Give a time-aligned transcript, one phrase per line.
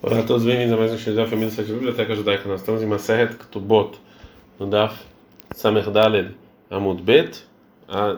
[0.00, 2.48] Olá a todos, bem-vindos a mais um show da família da Biblioteca Judaica.
[2.48, 3.98] Nós estamos em Maseret Ketubot,
[4.56, 4.96] no Daf
[5.52, 6.36] Samer Daled
[6.70, 7.42] Amud Bet,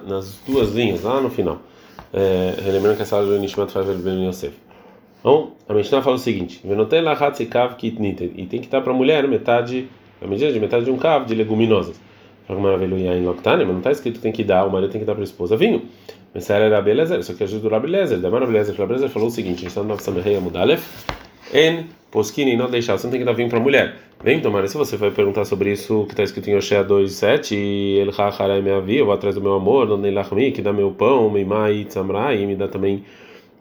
[0.06, 1.58] nas duas linhas, lá no final.
[2.12, 4.54] É, lembrando que essa aula do Nishmat Favel Ben Yosef.
[5.20, 8.92] Então, a Mishnah fala o seguinte: Venotel Lahat Kav Kitnitet, e tem que estar para
[8.92, 9.88] a mulher metade,
[10.20, 11.98] a medida de metade de um cav de leguminosas.
[12.46, 15.24] Mas não está escrito que tem que dar, o marido tem que dar para a
[15.24, 15.88] esposa vinho.
[16.34, 18.18] Mas era Rabi Lezer, isso aqui é ajuda do Rabi Lezer.
[18.18, 20.86] Da Rabi Lezer, Rabi Lezer falou o seguinte: a gente está no Samer Amud Alef.
[21.52, 23.96] En poskini não deixar, você não tem que dar vinho para a mulher.
[24.22, 28.10] Vem tomar, se você vai perguntar sobre isso que está escrito em Oshea 2,7, ele
[28.16, 30.90] hacharai me avi, eu vou atrás do meu amor, não nem lachmi, que dá meu
[30.90, 33.02] pão, meimai, tzamrai, e me dá também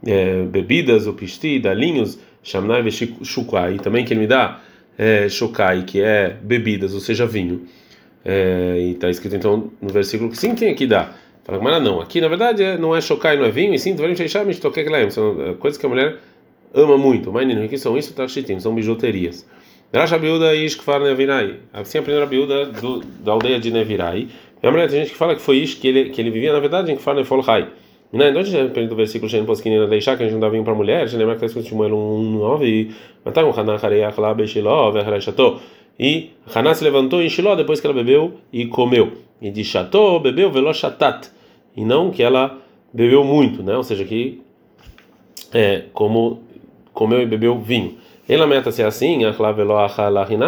[0.06, 4.60] é, bebidas, o pisti, dalinhos, shamnai ve shukai, também que ele me dá
[4.98, 7.66] é, shukai, que é bebidas, ou seja, vinho.
[8.26, 11.18] É, e está escrito então no versículo que sim tem que dar.
[11.46, 13.96] Fala, mas não, aqui na verdade é, não é shukai, não é vinho, e sim,
[15.10, 16.18] são coisas que a mulher
[16.74, 17.32] ama muito.
[17.32, 18.14] Mas o que são isso?
[18.14, 19.48] Tashitim, são bijuterias.
[19.94, 21.58] Rasha Biuda e Ishkfar Nevirai.
[21.74, 22.72] Assim a Biuda
[23.24, 24.28] da aldeia de Nevirai.
[24.62, 26.54] E a mulher tem gente que fala que foi isso que ele, que ele vivia,
[26.54, 27.70] na verdade, em Kfar Nefolhai.
[28.12, 30.50] Não, então a gente aprende do versículo Shen Posquinina deixar que a gente não dá
[30.50, 32.92] vinho para mulher, a gente lembra que está escrito em Shmuel 1,9
[33.24, 35.60] mas tá com Haná Hareach lá Beshiló, Verharai Sható.
[36.00, 39.12] E Haná se levantou em Shiló depois que ela bebeu e comeu.
[39.42, 41.30] E de Sható bebeu Veló Shatat.
[41.76, 42.58] E não que ela
[42.92, 43.76] bebeu muito, né?
[43.78, 44.42] Ou seja, que
[45.54, 46.42] é, como
[46.94, 47.98] comeu e bebeu vinho.
[48.28, 49.22] Ela meta se é assim,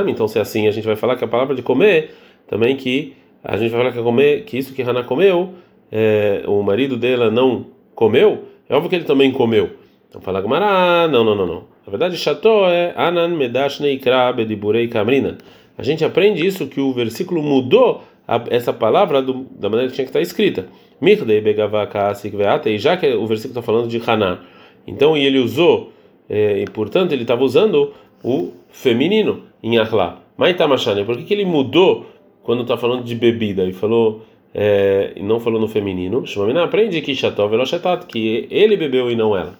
[0.07, 2.11] então se é assim, a gente vai falar que a palavra de comer
[2.47, 5.53] também que a gente vai falar que é comer, que isso que Hana comeu,
[5.91, 9.71] é, o marido dela não comeu, é óbvio que ele também comeu.
[10.09, 11.63] Então fala Gamara, não, não, não, não.
[11.85, 15.37] Na verdade, cható é Anan Medash Neikra Bediburei Kamrinan.
[15.77, 19.95] A gente aprende isso que o versículo mudou a, essa palavra do, da maneira que
[19.95, 20.67] tinha que estar escrita.
[20.99, 22.13] Mirdei Begavaka
[22.65, 24.39] e já que o versículo está falando de Haná.
[24.85, 25.91] Então ele usou
[26.31, 27.93] e portanto ele estava usando
[28.23, 30.19] o feminino em Ahlá.
[30.37, 32.05] Maitamashane, por que, que ele mudou
[32.41, 34.21] quando está falando de bebida e falou
[34.53, 36.25] é, e não falou no feminino?
[36.25, 37.53] Shmamina aprende que Shatov
[38.07, 39.59] que ele bebeu e não ela.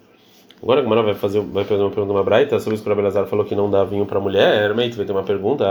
[0.63, 3.25] Agora a Gamara vai fazer, vai fazer uma pergunta uma braita sobre isso que o
[3.25, 4.73] falou que não dá vinho para mulher.
[4.75, 5.65] Meito vai ter uma pergunta.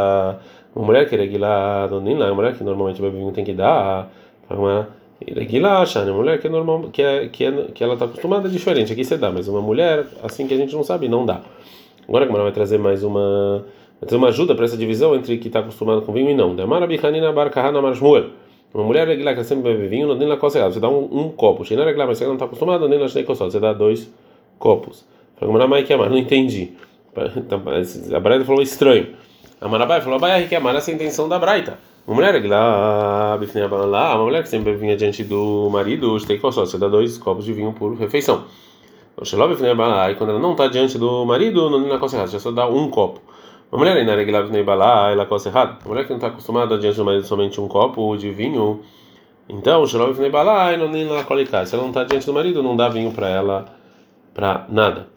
[0.74, 4.10] Uma mulher que reguila donina, uma mulher que normalmente bebe vinho tem que dar.
[4.50, 4.88] Uma
[5.26, 8.50] Reguila Shane, mulher que é normal, que é, que, é, que ela está acostumada é
[8.50, 8.92] diferente.
[8.92, 11.40] Aqui você dá, mas uma mulher, assim que a gente não sabe, não dá.
[12.08, 13.64] Agora a vai trazer mais uma,
[14.00, 16.56] vai trazer uma ajuda para essa divisão entre que está acostumado com vinho e não.
[16.56, 18.30] Demara Bichanina Barcahana Marshmuel.
[18.72, 21.28] Uma mulher regular que sempre bebe vinho, não tem na coisa Você dá um, um
[21.28, 21.64] copo.
[21.64, 24.08] Sheina regular, mas você não está acostumado, nem na Você dá dois
[24.58, 25.04] copos.
[25.36, 26.72] Fala, mais que não entendi.
[27.36, 27.60] Então,
[28.14, 29.08] a Braita falou estranho.
[29.60, 31.76] A Marabai falou, Abai, que amar essa é a intenção da Braita.
[32.06, 33.38] Uma mulher lá,
[33.86, 37.72] lá, uma mulher que sempre vinha diante do marido, você dá dois copos de vinho
[37.72, 38.44] por refeição.
[39.22, 42.66] E quando ela não está diante do marido, não na coisa errada, já só dá
[42.66, 43.20] um copo.
[43.70, 44.48] Uma mulher ainda regular
[45.12, 45.78] ela coisa errada.
[45.84, 48.80] Uma mulher que não está acostumada diante do marido somente um copo de vinho,
[49.52, 49.96] então, se
[51.74, 53.66] ela não está diante do marido, não dá vinho para ela
[54.32, 55.08] para nada.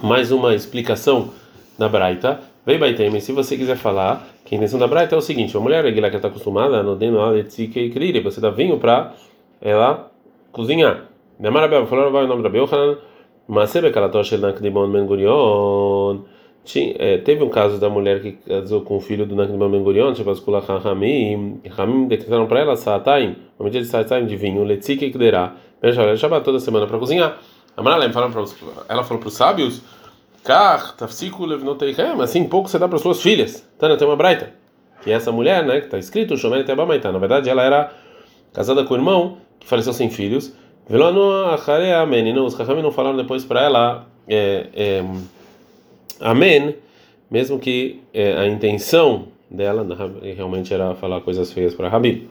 [0.00, 1.30] Mais uma explicação
[1.76, 2.40] da Braita.
[2.66, 5.64] Vem, Baitem, se você quiser falar que a intenção da Braita é o seguinte: uma
[5.64, 9.12] mulher que está acostumada no deno e você dá vinho para
[9.60, 10.10] ela
[10.50, 11.08] cozinhar.
[11.38, 12.96] Demara Bel falou vai o nome da Belhanan,
[13.46, 16.20] mas sabe que ela tocha na Kdimon Ben Gurion.
[17.24, 20.30] Teve um caso da mulher que casou com o filho do Nakdimon Ben Gurion, tipo
[20.88, 25.54] Hamim, Hamim decretaram para ela Saataim, uma medida de Saataim de vinho, Letzike Kderá.
[25.82, 27.36] Ela chama toda semana para cozinhar.
[27.76, 28.12] A Mara ela
[29.04, 29.82] falou para os sábios
[31.46, 33.66] Levnoteihem, assim pouco você dá para suas filhas.
[33.78, 34.52] Tana tem uma braita,
[35.02, 36.34] que é essa mulher, né, que está escrito,
[36.66, 37.10] Tebamaita.
[37.10, 37.90] Na verdade, ela era
[38.52, 40.52] casada com o irmão, que faleceu sem filhos.
[40.86, 45.04] Os Chachamim não falaram depois para ela é, é,
[46.20, 46.76] amém,
[47.30, 49.86] mesmo que é, a intenção dela
[50.36, 52.28] realmente era falar coisas feias para Rabi.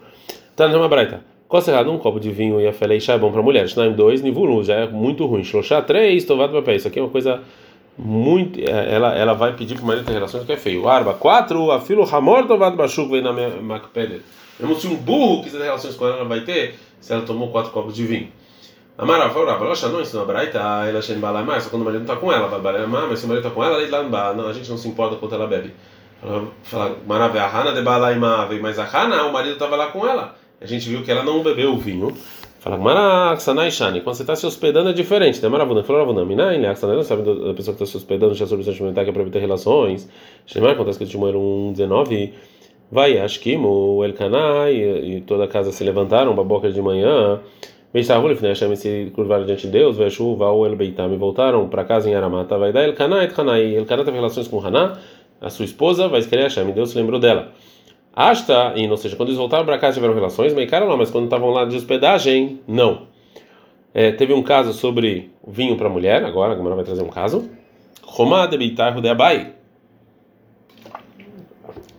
[0.55, 1.21] Tana tem uma braita.
[1.47, 3.67] Costa errado, um copo de vinho e a feleixa é bom para mulher.
[3.67, 5.43] Shnaim 2, nivulu, já é muito ruim.
[5.43, 6.75] Shloshá 3, tovado papel.
[6.75, 7.41] Isso aqui é uma coisa
[7.97, 10.87] muito é, ela ela vai pedir para o marido ter relações que é feio.
[10.87, 14.21] Arba, quatro, a filo Hamor Tovad Bashuk vem na Macpeder.
[14.59, 17.49] Mesmo se um burro quiser ter relações com ela, ela vai ter se ela tomou
[17.51, 18.29] quatro copos de vinho.
[18.95, 22.15] Amara, Rava, Rocha não ensina Braita, ela Shen Balamar, só quando o marido não está
[22.15, 24.77] com ela, Balamar, mas se o marido está com ela, lá não, a gente não
[24.77, 25.73] se importa quanto ela bebe.
[26.63, 30.35] Fala, Maravé, a Hana de Balaimá, mas a Hana, o marido estava lá com ela.
[30.61, 32.15] A gente viu que ela não bebeu o vinho.
[32.63, 35.41] Fala, Maraxanai Shani, quando você está se hospedando é diferente.
[35.41, 36.73] Tem Maravuna, falou Ravuna, Minai, né?
[36.81, 39.29] Não sabe da pessoa que está se hospedando já sobre o sentimental que é para
[39.29, 40.09] ter relações.
[40.45, 42.31] Shemar, acontece que o Timoer 1,19.
[42.89, 47.41] Vai, Ashkimo, Elkanai, e toda a casa se levantaram, baboca de manhã.
[47.93, 51.83] Beistavu Lifnei Hashem se curvaram diante de Deus, Veshu, Val, El Beitam, e voltaram para
[51.83, 53.75] casa em Aramata, vai dar El Cana et Hanai.
[53.75, 54.97] El Cana teve relações com Haná,
[55.41, 57.51] a sua esposa, vai escrever Hashem, Deus se lembrou dela.
[58.15, 61.49] Asta, ou seja, quando eles voltaram para casa tiveram relações, Meikara não, mas quando estavam
[61.49, 63.07] lá de hospedagem, não.
[63.91, 67.49] É, teve um caso sobre vinho para mulher, agora a Gamara vai trazer um caso.
[68.03, 69.53] Romá de Beitar de Abai.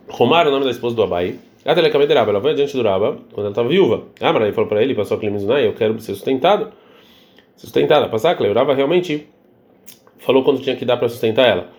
[0.07, 1.37] Romar é o nome da esposa do Abai.
[1.65, 4.03] A ela vai adiante do Raba quando ela estava viúva.
[4.21, 6.71] Ah, aí falou para ele, passou aquele Mizunai, eu quero ser sustentado.
[7.57, 9.27] Sustentada, passar, Raba realmente
[10.19, 11.69] falou quanto tinha que dar para sustentar ela.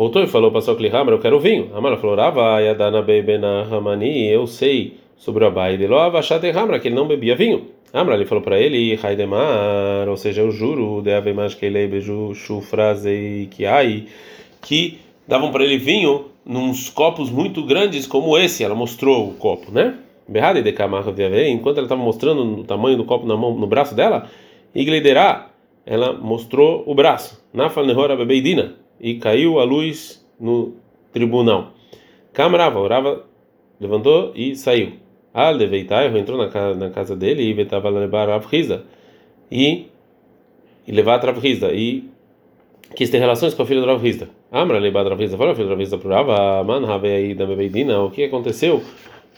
[0.00, 1.68] Voltou e falou, passou aquele Hamar, eu quero vinho.
[1.74, 6.80] Amara falou, Rava, Yadana Bebena Ramani, eu sei sobre o Abai de Loava, Shate Hamra,
[6.80, 7.66] que ele não bebia vinho.
[7.92, 12.34] Amra, ele falou para ele, Haidemar, ou seja, eu juro, de Avemash que ele beiju
[12.34, 14.06] Shufrazei Kiai,
[14.62, 14.96] que
[15.28, 18.64] davam para ele vinho nos copos muito grandes como esse.
[18.64, 19.98] Ela mostrou o copo, né?
[20.26, 21.14] Berrada de Camargo
[21.46, 24.30] enquanto ela estava mostrando o tamanho do copo na mão, no braço dela,
[24.74, 25.50] Igleiderá,
[25.84, 27.38] ela mostrou o braço.
[27.52, 30.74] Nafal Nehora Bebeidina, e caiu a luz no
[31.12, 31.72] tribunal.
[32.32, 33.24] Camarava, orava,
[33.80, 34.92] levantou e saiu.
[35.32, 38.84] Ah, Leveitai entrou na casa, na casa dele e vetava levar a Avriza
[39.50, 39.86] e,
[40.86, 42.08] e levar a Avriza e
[42.94, 44.02] quis ter relações com a filha do Rav.
[44.52, 48.02] Amra leibad Rav Hizda, falou a filha do Rav para Rava, man aí da bebeidina,
[48.02, 48.82] o que aconteceu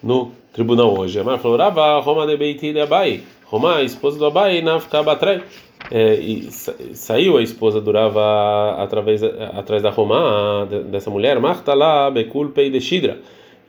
[0.02, 1.20] no tribunal hoje?
[1.20, 5.42] Amra falou, Rava, Roma de beiti de Abai, Roma, esposa do Abai, nafkaba atrás.
[5.90, 12.10] É, e saiu a esposa do Rava através atrás da Roma dessa mulher, Marta lá,
[12.10, 13.18] Bekul pei de Shidra,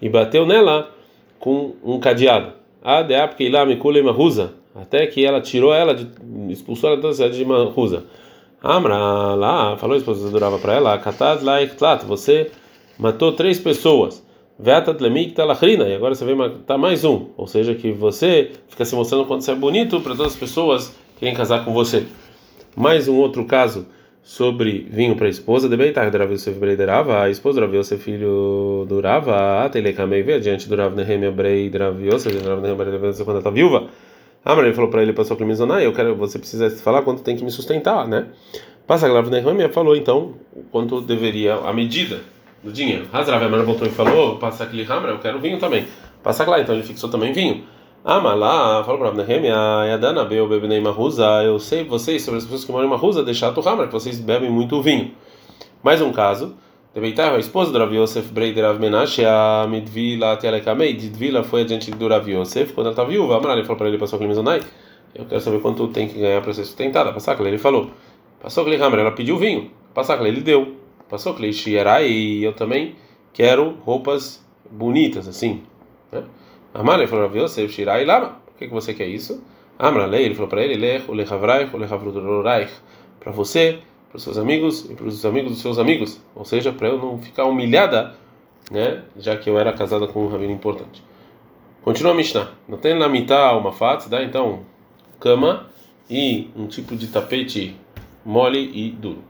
[0.01, 0.89] e bateu nela
[1.39, 2.53] com um cadeado.
[2.81, 6.07] A de Apkeila Mikule Mahuza, até que ela tirou ela, de,
[6.49, 8.05] expulsou ela da cidade de Mahuza.
[8.61, 8.97] Amra
[9.35, 12.51] lá, falou a esposa durava para ela, Katad Laiktlat, você
[12.97, 14.23] matou três pessoas.
[14.57, 17.27] Vetat e agora você vem matar mais um.
[17.35, 20.95] Ou seja, que você fica se mostrando quanto você é bonito para todas as pessoas
[21.23, 22.05] que querem casar com você.
[22.75, 23.85] Mais um outro caso
[24.21, 27.75] sobre vinho para a esposa de Beitar de Rav Yosef Breiderava, a esposa do Rav
[27.75, 32.61] Yosef, filho do Rava, Atelekamei, veio adiante do Rav Nehemia Brei de Rav Yosef, Rav
[32.61, 33.87] Nehemia Brei quando ela está viúva.
[34.43, 37.43] Amar ele falou para ele, passou para eu quero, você precisa falar quanto tem que
[37.43, 38.27] me sustentar, né?
[38.85, 40.33] Passa a Rav Nehemia falou então
[40.71, 42.19] quanto deveria, a medida
[42.61, 43.07] do dinheiro.
[43.13, 45.85] Hazrav Amar voltou e falou, passa aquele Hamra, eu quero vinho também.
[46.21, 47.63] Passa lá, então ele fixou também vinho.
[48.05, 49.55] Ah, mas lá, falou para Nehemia,
[49.87, 53.57] Yadana Beu Bebnei Mahuza, eu sei vocês, sobre as pessoas que moram em Mahuza, deixar
[53.57, 55.13] o Hamra, que vocês bebem muito vinho.
[55.81, 56.53] Mais um caso,
[56.93, 61.91] Debeitar, a esposa do Rav Yosef Breider Rav Menashe, a Midvila Telekamei, Midvila foi adiante
[61.91, 64.59] do Rav Yosef, quando ela estava viúva, Amar, ele falou para ele, passou com Mizonai,
[65.15, 67.13] eu quero saber quanto tem que ganhar para ser sustentada.
[67.13, 67.89] Passar ele falou,
[68.41, 70.75] passou que Hamra, ela pediu vinho, passar ele deu,
[71.07, 72.95] passou que Shierai, e eu também
[73.31, 75.63] quero roupas bonitas, assim,
[76.11, 76.23] né?
[76.73, 79.43] Amar, ele falou, Yosef, Shirai, Lama, por que, que você quer isso?
[79.77, 82.71] Amra, lei, ele falou para ele, Lech, Lechavraich, Lechavrudoraich,
[83.19, 83.79] para você,
[84.09, 86.97] para os seus amigos e para os amigos dos seus amigos, ou seja, para eu
[86.97, 88.15] não ficar humilhada,
[88.71, 91.03] né, já que eu era casada com um rabino importante.
[91.83, 92.49] Continua a Mishnah.
[92.67, 94.61] Não tem na mitad uma fato, dá então
[95.19, 95.67] cama
[96.09, 97.75] e um tipo de tapete
[98.23, 99.21] mole e duro.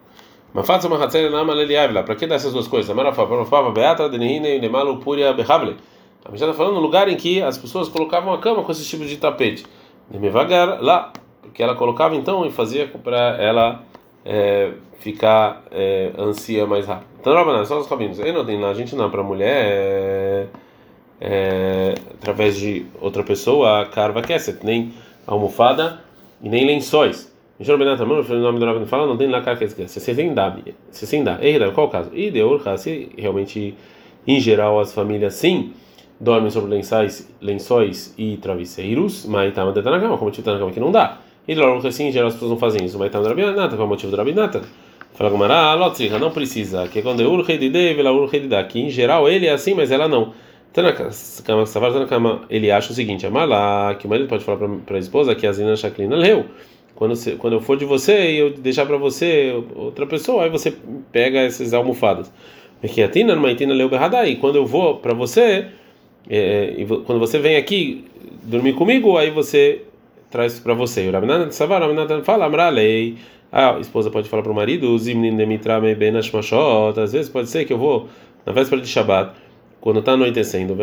[0.53, 2.03] Mafatza mahatzele nama leliavla.
[2.03, 2.91] Para que dessas duas coisas?
[2.91, 5.77] Amarafa, parofava, beata, denihine, nemalo, puria, behavle.
[6.25, 8.85] A gente está falando no lugar em que as pessoas colocavam a cama com esse
[8.85, 9.65] tipo de tapete.
[10.09, 11.11] Demevagar lá,
[11.41, 13.83] porque ela colocava então e fazia para ela
[14.23, 17.07] é, ficar é, ansia mais rápido.
[17.19, 18.19] Então, não, só os caminhos.
[18.19, 20.47] Eu não tenho a gente não, para mulher, é,
[21.19, 24.93] é, através de outra pessoa, a carva kesset, nem
[25.27, 25.99] almofada
[26.41, 27.33] e nem lençóis.
[27.59, 30.55] Michel Benata, o nome do Rabino fala, não tem lá carva kesset, se sem dá,
[30.89, 31.37] se sem dá.
[31.73, 32.11] Qual o caso?
[32.13, 33.75] E deu, se realmente,
[34.25, 35.73] em geral, as famílias sim
[36.23, 40.71] dormem sobre lençóis, lençóis e travesseiros, mas tá na cama, como tipo tá na cama
[40.71, 41.19] que não dá.
[41.45, 43.81] E logo assim, em geral as pessoas não fazem isso, mas tá no Rabinata, qual
[43.81, 44.61] é o motivo do Rabinata?
[45.13, 48.39] Fala com Mará, Lotzriha, não precisa, que é quando é Urhei de Dei, ela Urhei
[48.39, 50.33] de Da, que em geral ele é assim, mas ela não.
[50.71, 54.43] Tá na cama, Savar tá cama, ele acha o seguinte, Amalá, que o marido pode
[54.43, 56.45] falar para a esposa que a Zina Shaklina leu.
[56.95, 60.49] Quando, você, quando eu for de você e eu deixar para você outra pessoa, aí
[60.49, 60.73] você
[61.11, 62.31] pega essas almofadas.
[62.79, 65.67] Porque a Tina, numa Tina leu Berradai, quando eu vou para você,
[66.29, 68.05] é, e quando você vem aqui
[68.43, 69.81] dormir comigo, aí você
[70.29, 71.07] traz para você.
[71.07, 73.17] O Rabinatan Savar, Rabinatan fala, Amralei.
[73.51, 74.95] A esposa pode falar para o marido.
[74.95, 75.05] Às
[77.11, 78.09] vezes pode ser que eu vou
[78.45, 79.35] na véspera de Shabbat,
[79.79, 80.75] quando está anoitecendo.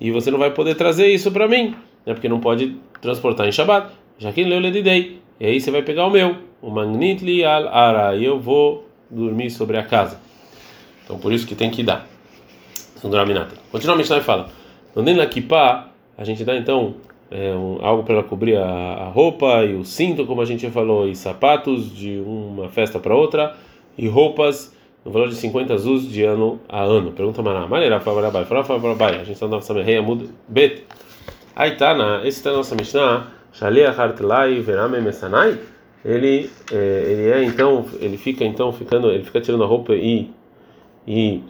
[0.00, 1.74] E você não vai poder trazer isso para mim,
[2.06, 2.14] né?
[2.14, 3.92] Porque não pode transportar em Shabbat.
[4.18, 5.18] Já que leu ledidei.
[5.38, 9.50] E aí você vai pegar o meu, o magnitli al ara, e eu vou dormir
[9.50, 10.18] sobre a casa.
[11.04, 12.08] Então por isso que tem que dar.
[13.70, 14.48] Continua a Mishnah e fala:
[14.96, 16.96] Andando na a gente dá então
[17.30, 20.68] é, um, algo para ela cobrir a, a, roupa e o cinto, como a gente
[20.70, 23.54] falou, e sapatos de uma festa para outra,
[23.96, 24.74] e roupas
[25.04, 27.12] no valor de 50 azus de ano a ano.
[27.12, 30.84] Pergunta Mará, maneira, Favorabai, Favorabai, a gente está na nossa Merreia Mud Bet.
[31.54, 35.58] Aí tá, esse está na nossa Mishnah, Shaliach Hartlai Verame Mesanai,
[36.04, 40.30] ele, é, ele é então, ele fica então ficando, ele fica tirando a roupa e,
[41.06, 41.42] e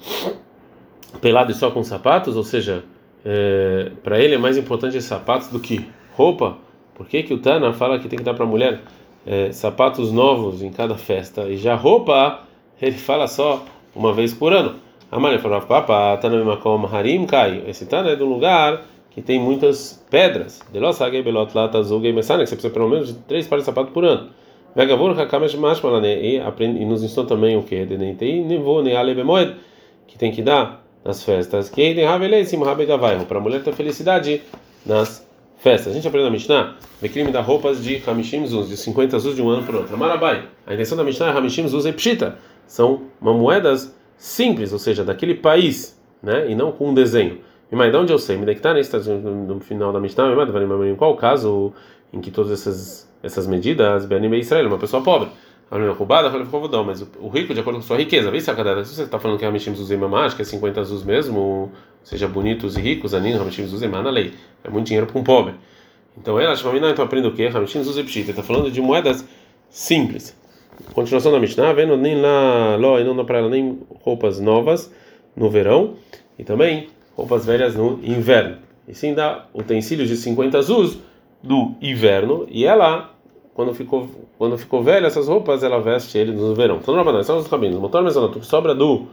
[1.21, 2.85] pelado e só com sapatos, ou seja,
[3.25, 6.57] é, para ele é mais importante sapatos do que roupa.
[6.95, 8.81] Por que, que o Tana fala que tem que dar para a mulher
[9.27, 12.41] é, sapatos novos em cada festa e já roupa
[12.81, 14.77] ele fala só uma vez por ano?
[15.11, 17.65] A Maria falou: Papa, Tana Mimakom Harim Kai.
[17.67, 20.61] Esse Tana é de um lugar que tem muitas pedras.
[20.73, 23.65] De lo sague belot lata zuge mesane, que você precisa pelo menos de três pares
[23.65, 24.31] de sapato por ano.
[24.77, 27.87] Vegavor hakamesh mashmalane e nos ensinou também o que?
[27.87, 29.57] De neitei nevo ne ale bemoed
[30.07, 31.71] que tem que dar nas festas.
[31.71, 31.95] Que
[33.25, 34.43] para a mulher ter felicidade
[34.85, 35.93] nas festas.
[35.93, 36.77] A gente aprende na Mishnah,
[37.09, 39.97] crime da roupas de Hamishim Zuz, de 50 Zuz de um ano para outro.
[39.97, 40.45] Marabai.
[40.67, 42.37] A intenção da Mishnah é Hamishim Zuz e Pshita.
[42.67, 46.51] São uma moedas simples, ou seja, daquele país, né?
[46.51, 47.39] E não com um desenho.
[47.73, 48.37] E mas de onde eu sei?
[48.37, 50.25] Me está no final da Mishnah,
[50.87, 51.73] em qual caso
[52.13, 55.29] em que todas essas essas medidas, Benim Israel, uma pessoa pobre.
[55.71, 59.75] Mas o rico, de acordo com sua riqueza, vê se você está falando que Hamishim
[59.75, 61.71] Zuzim Mamash, que é 50 azul mesmo,
[62.03, 64.33] seja bonitos e ricos, Anin, Hamishim Zuzim na lei.
[64.65, 65.55] É muito dinheiro para um pobre.
[66.17, 67.51] Então ela, Shmamina, então aprende o quê?
[67.53, 68.31] Hamishim Zuzim Pshita.
[68.31, 69.27] Está falando de moedas
[69.69, 70.35] simples.
[70.95, 74.93] Continuação da Mishnah, vendo nem lá, ló, e não dá para ela nem roupas novas
[75.37, 75.97] no verão
[76.39, 78.59] e também roupas velhas no inverno.
[78.87, 80.99] E sim dá utensílios de 50 azus
[81.43, 83.15] do inverno e ela
[83.59, 86.77] quando ficou quando ficou velha essas roupas ela veste ele no verão.
[86.77, 87.81] Então não são os rabinos.
[87.81, 89.07] Motor mesonato que sobra do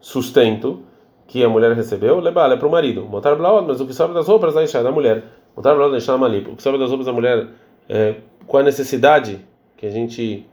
[0.00, 0.80] sustento
[1.26, 3.02] que a mulher recebeu, leva é para o marido.
[3.02, 5.24] Motor blaod, mas o que sobra das roupas da da mulher.
[5.54, 6.48] Motor blaod deixar malip.
[6.48, 7.48] O que sobra das roupas da mulher
[7.86, 8.14] é,
[8.46, 9.40] qual a necessidade
[9.76, 10.46] que a gente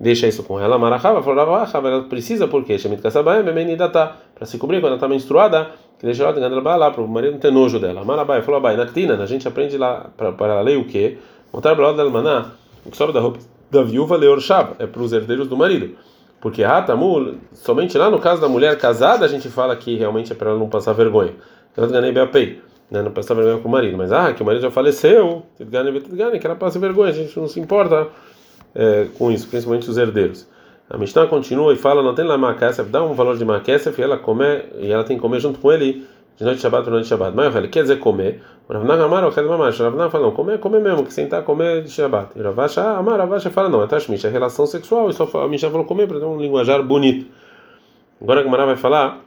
[0.00, 0.78] deixa isso com ela.
[0.78, 3.44] Marachava falou ela precisa porque chamit kasabaem
[3.76, 7.06] tá para se cobrir quando ela está menstruada que deixa ela ganhando lá para o
[7.06, 8.02] marido não ter nojo dela.
[8.06, 8.84] Marabai falou abai na
[9.22, 11.18] a gente aprende lá para a lei o quê?
[11.52, 12.52] Blá da maná,
[12.84, 13.38] o que sobra da roupa
[13.70, 15.96] da viúva leor shab é para os herdeiros do marido.
[16.40, 20.34] Porque Hatamu, somente lá no caso da mulher casada, a gente fala que realmente é
[20.34, 21.34] para ela não passar vergonha.
[21.76, 22.60] Ela ganhei bem
[22.90, 23.96] né, não passar vergonha com o marido.
[23.96, 25.42] Mas ah, que o marido já faleceu,
[26.40, 28.08] que ela passe vergonha, a gente não se importa
[28.74, 30.48] é, com isso, principalmente os herdeiros.
[30.88, 34.02] A Mishnah continua e fala: não tem lá Makesef, dá um valor de Makesef e
[34.02, 34.44] ela come,
[34.80, 36.04] e ela tem que comer junto com ele
[36.40, 37.36] de noite de Shabbat para noite de Shabbat.
[37.36, 38.42] Mas ele quer dizer comer.
[38.66, 41.82] Rav Amar, o Rav Amar, Rav Nag fala: não, comer, comer mesmo, que sentar comer
[41.82, 42.30] de Shabbat.
[42.34, 45.10] E Rav Asha, Amar, Rav Asha fala: não, é Tashmish, é relação sexual.
[45.10, 47.30] E só a Mishnah falou comer para ter um linguajar bonito.
[48.22, 49.20] Agora a Gemara vai falar,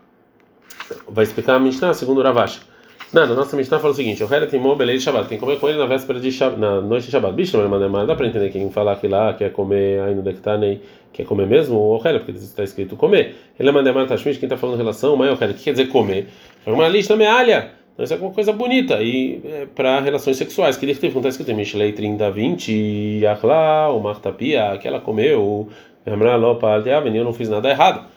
[1.08, 2.73] vai explicar a Mishnah segundo o Rav Asha.
[3.14, 5.46] Não, na nossa Mishnah fala o seguinte: o Hera tem beleza de Shabbat, tem que
[5.46, 7.36] comer com ele na véspera de Shabbat, na noite de Shabbat.
[7.36, 11.24] Bicho, mas dá para entender quem fala que lá quer comer aí no Dektanei, quer
[11.24, 13.36] comer mesmo, o Hera, porque está escrito comer.
[13.60, 15.90] Ele é Mandemar Tashmish, quem está falando relação, mas o Hera, o que quer dizer
[15.90, 16.28] comer?
[16.66, 17.70] Uma lista também alha.
[17.94, 20.76] Então isso é alguma coisa bonita e é, para relações sexuais.
[20.76, 25.70] Que teve acontece que tem Mishlei 30, 20, Yachla, o Martapia, que ela comeu,
[26.04, 28.08] Amra Lopa, eu não fiz nada errado.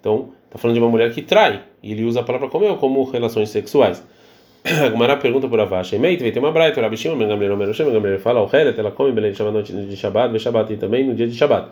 [0.00, 3.04] Então, está falando de uma mulher que trai, e ele usa a palavra comer como
[3.04, 4.02] relações sexuais.
[4.84, 7.88] A Gumara pergunta por Avash, Emeit, tem uma braita, Rabi Shimon, Ben Gamliel, Ben Shem,
[7.92, 11.06] Gamliel fala, o Heret, ela come Belém Shabbat noite de Shabbat, Be Shabbat e também
[11.06, 11.68] no dia de Shabbat.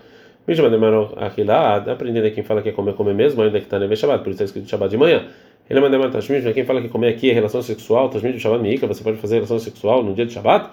[0.47, 3.97] Mesmo demorou aquilo aprendendo quem fala que é comer, comer mesmo, ainda que está no
[3.97, 5.25] Shabbat, por isso é escrito Shabbat de manhã.
[5.69, 8.63] Ele manda mais Tashmid, quem fala que comer aqui é relação sexual, Tashmid de Shabbat
[8.63, 10.71] Meika, você pode fazer relação sexual no dia de Shabbat?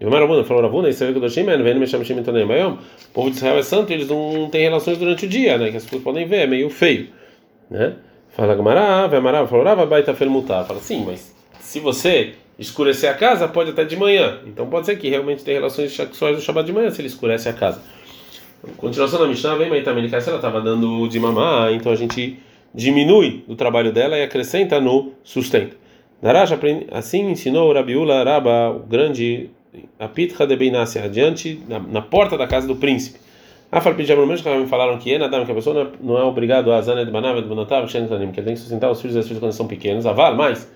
[0.00, 3.30] E o Marabuna falou, Ravuna, isso é o Doshim, vem me chama Shimon O povo
[3.30, 5.72] de Israel é santo, eles não têm relações durante o dia, né?
[5.72, 7.08] Que as pessoas podem ver, é meio feio,
[7.68, 7.94] né?
[8.28, 10.64] Fala Gamará, vai Mará, falou, Rava, baita fel mutar.
[10.64, 11.33] Fala, sim, mas
[11.64, 14.38] se você escurecer a casa, pode até de manhã.
[14.46, 17.48] Então pode ser que realmente tenha relações sexuais no Shabbat de manhã, se ele escurece
[17.48, 17.82] a casa.
[18.76, 22.38] Continuação da Mishnah, vem Maitamini se ela estava dando de mamar, então a gente
[22.72, 25.76] diminui do trabalho dela e acrescenta no sustento.
[26.22, 26.52] Narash
[26.92, 29.50] assim ensinou o Rabiula Raba, o grande
[29.98, 33.18] Apitha de Beinassi, adiante, na, na, porta da casa do príncipe.
[33.72, 36.72] Afal Pijamur mesmo que me falaram que é nada, que a pessoa não é obrigado
[36.72, 39.52] a Zanet Banavet Bonotav que ele tem que sustentar os filhos e as filhas quando
[39.52, 40.06] são pequenos.
[40.06, 40.70] Aval, mas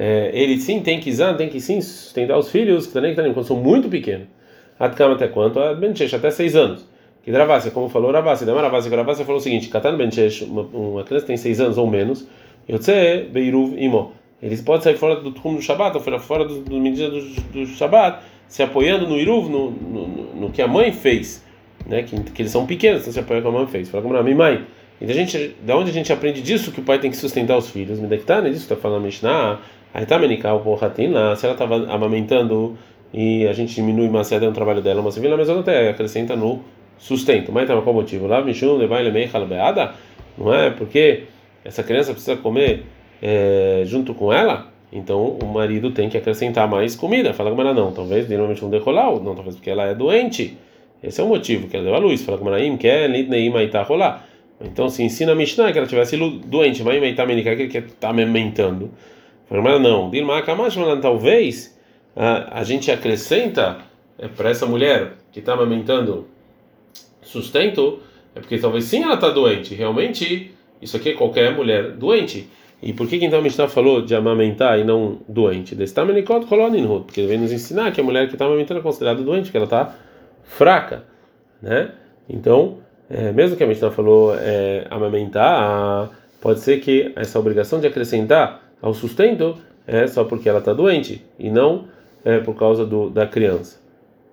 [0.00, 3.44] é, ele sim tem que zan, tem que sim sustentar os filhos que também quando
[3.44, 4.28] são muito pequenos.
[4.78, 5.58] Atkama até quanto?
[5.58, 6.86] Até seis anos.
[7.24, 11.26] Que Dravassi, como falou Ravassi, da Maravassi, Ravassi falou o seguinte: Katan Benchesh, uma criança
[11.26, 12.28] tem seis anos ou menos,
[12.70, 14.12] Yotze Beiruv Imo.
[14.40, 17.20] Eles podem sair fora do trum do Shabat, ou fora do, do medida do,
[17.52, 21.44] do Shabat, se apoiando no Iruv, no, no, no, que a mãe fez,
[21.84, 22.04] né?
[22.04, 23.88] Que, que eles são pequenos, então se apoiam com a mãe fez.
[23.88, 24.64] Fala como a minha mãe.
[25.00, 27.56] E da gente, da onde a gente aprende disso que o pai tem que sustentar
[27.56, 27.98] os filhos?
[27.98, 28.48] Me dectar, né?
[28.48, 29.60] Disso está falando Mishnah,
[29.92, 32.76] Aí tá menical porratina, se ela estava amamentando
[33.12, 36.60] e a gente diminui uma é um trabalho dela, mas vira mesmo até acrescenta no
[36.98, 37.50] sustento.
[37.52, 38.26] Mas então qual motivo?
[38.26, 39.92] Lá Mishum levar meio halbeada,
[40.36, 40.70] não é?
[40.70, 41.24] Porque
[41.64, 42.84] essa criança precisa comer
[43.22, 47.32] é, junto com ela, então o marido tem que acrescentar mais comida.
[47.32, 50.56] Fala como ela não, talvez normalmente um decolau, não, talvez porque ela é doente.
[51.02, 52.22] Esse é o motivo que ela deu a luz.
[52.22, 54.26] Fala como ela quer litneim tá rolar.
[54.60, 58.90] Então se ensina a Mishnah que ela tivesse doente, mas tá que ele estar amamentando.
[59.50, 60.10] Ela não.
[60.10, 61.78] Dilma Kamash, talvez
[62.14, 63.78] a, a gente acrescenta
[64.18, 66.26] é, para essa mulher que está amamentando
[67.22, 68.00] sustento,
[68.34, 69.74] é porque talvez sim ela está doente.
[69.74, 72.48] Realmente, isso aqui é qualquer mulher doente.
[72.82, 75.74] E por que, que então a Mishnah falou de amamentar e não doente?
[75.74, 79.56] Porque ele vem nos ensinar que a mulher que está amamentando é considerada doente, porque
[79.56, 79.96] ela está
[80.44, 81.04] fraca.
[81.60, 81.90] Né?
[82.28, 82.78] Então,
[83.10, 88.67] é, mesmo que a Mishnah falou é, amamentar, pode ser que essa obrigação de acrescentar
[88.80, 89.56] ao sustento
[89.86, 91.86] é só porque ela está doente e não
[92.24, 93.80] é, por causa do, da criança.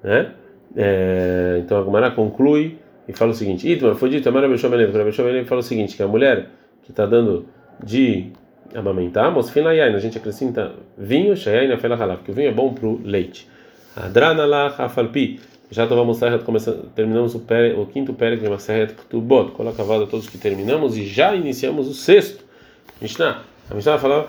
[0.04, 0.32] Né?
[0.75, 5.48] É, então a Gumara conclui e fala o seguinte: Itmar, foi dito, Amara Bechomelev, Bechomelev
[5.48, 6.50] fala o seguinte: que a mulher
[6.84, 7.46] que está dando
[7.84, 8.32] de
[8.74, 12.74] amamentar, Mosfina Yain, a gente acrescenta vinho, Shayain, Afela Halaf, que o vinho é bom
[12.74, 13.48] para o leite.
[13.96, 15.40] Adrana lá, Hafalpi.
[15.72, 16.20] Já estávamos
[16.94, 21.36] terminamos o, pere, o quinto pérez de Maseret Ktubot, coloca todos que terminamos e já
[21.36, 22.44] iniciamos o sexto.
[23.02, 24.28] Mishnah, a Mishnah fala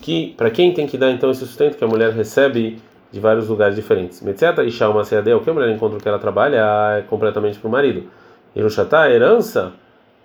[0.00, 2.78] que para quem tem que dar então esse sustento que a mulher recebe
[3.12, 4.20] de vários lugares diferentes.
[4.20, 7.68] Metzeta e Shauma Seadel, o que a mulher encontra que ela trabalha é completamente para
[7.68, 8.04] o marido.
[8.54, 9.72] Irushatá, a herança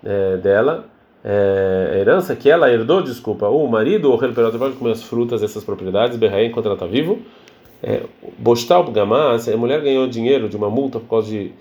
[0.04, 0.86] é, dela,
[1.24, 5.02] é, a herança que ela herdou, desculpa, o marido ou o perota pode comer as
[5.02, 7.20] frutas dessas propriedades, berraí enquanto ela está vivo.
[7.82, 8.02] É,
[8.38, 11.52] Bostal Gamá, se a mulher ganhou dinheiro de uma multa por causa de,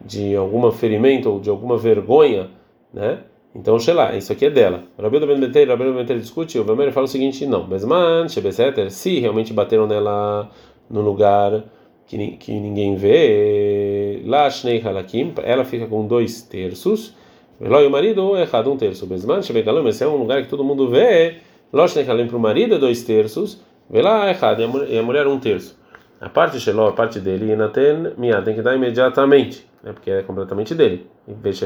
[0.00, 2.48] de algum ferimento ou de alguma vergonha,
[2.92, 3.18] né?
[3.54, 4.84] Então, lá, isso aqui é dela.
[4.98, 8.90] Rabi Ben Beter, Rabi Ben Beter discute, o Vemer fala o seguinte: não, Besman, Shebeseter,
[8.90, 10.48] se realmente bateram nela
[10.88, 11.64] no lugar
[12.06, 17.14] que, que ninguém vê, lá Shnei Halakim, ela fica com dois terços,
[17.60, 19.06] Eloi o marido é errado um terço.
[19.06, 21.38] Besman, Shebegalam, esse é um lugar que todo mundo vê,
[21.72, 25.02] Lá Shnei Halim para o marido é dois terços, vê lá é errado, e a
[25.02, 25.78] mulher um terço.
[26.20, 30.22] A parte Sheló, a parte dele, Inaten, Mia, tem que dar imediatamente né, porque é
[30.22, 31.08] completamente dele.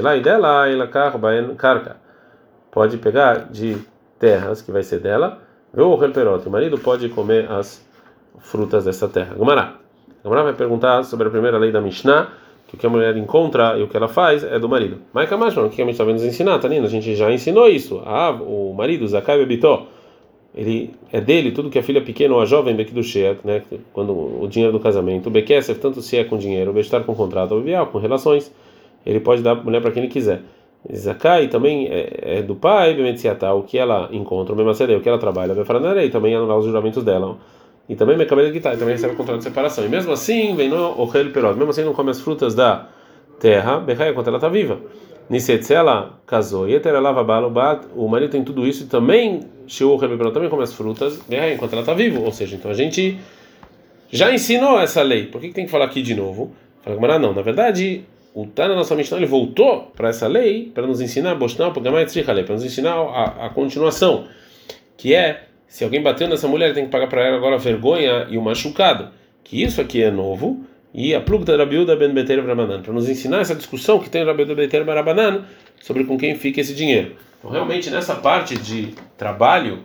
[0.02, 0.86] lá e dela, ela
[1.56, 1.96] carca.
[2.70, 3.78] Pode pegar de
[4.18, 5.40] terras que vai ser dela,
[5.76, 7.84] ou o marido pode comer as
[8.38, 9.34] frutas dessa terra.
[9.34, 9.74] Gumará.
[10.22, 12.28] Gumará vai perguntar sobre a primeira lei da Mishnah,
[12.66, 14.98] que o que a mulher encontra e o que ela faz é do marido.
[15.12, 16.86] Mas Kamash, o que a gente está vendo nos ensinar, lindo?
[16.86, 18.02] A gente já ensinou isso.
[18.04, 19.86] Ah, o marido, Zakai Bebitó
[20.54, 23.62] ele é dele tudo que a filha pequena ou a jovem Bekidushet, né,
[23.92, 27.60] quando o dinheiro do casamento, Bekesef, tanto se é com dinheiro, Bestar com contrato, ou
[27.60, 28.52] Bial, com relações,
[29.04, 30.42] ele pode dar mulher para quem ele quiser.
[30.92, 35.08] Zakai também é, é do pai, Bemetziatá, o que ela encontra, o Memacedeu, o que
[35.08, 37.38] ela trabalha, Befaranarei, também anular os juramentos dela.
[37.88, 39.84] E também Mekabel de também recebe o contrato de separação.
[39.84, 42.88] E mesmo assim, vem no Ohel Perot, mesmo assim não come as frutas da
[43.40, 44.78] terra, Bechai, enquanto ela está viva.
[45.28, 46.74] Niset, se ela casou, e
[47.96, 49.98] o marido tem tudo isso e também Shiur
[50.32, 51.20] também come as frutas
[51.52, 52.20] enquanto ela está viva.
[52.20, 53.18] Ou seja, então a gente
[54.10, 55.26] já ensinou essa lei.
[55.26, 56.54] Por que, que tem que falar aqui de novo?
[56.82, 57.32] Fala como não.
[57.32, 61.34] Na verdade, o Tana nossa Mishnah ele voltou para essa lei para nos ensinar
[62.44, 64.26] para nos ensinar a, a continuação,
[64.96, 68.26] que é se alguém bateu nessa mulher tem que pagar para ela agora a vergonha
[68.28, 69.08] e o machucado.
[69.42, 73.40] Que isso aqui é novo e a plugta Rabiuda ben Beter Barabanan, para nos ensinar
[73.40, 75.44] essa discussão que tem Rabiuda Beter Barabanan
[75.82, 77.16] sobre com quem fica esse dinheiro.
[77.40, 79.80] Então, realmente, nessa parte de trabalho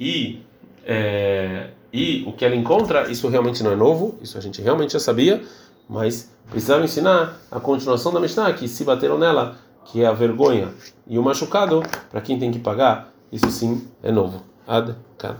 [0.00, 0.40] e,
[0.84, 4.94] é, e o que ela encontra, isso realmente não é novo, isso a gente realmente
[4.94, 5.42] já sabia,
[5.86, 10.70] mas precisava ensinar a continuação da Mishnah, que se bateram nela, que é a vergonha
[11.06, 14.42] e o machucado, para quem tem que pagar, isso sim é novo.
[14.66, 15.36] Ad -kan.